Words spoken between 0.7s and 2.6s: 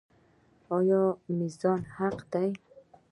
آیا میزان حق دی؟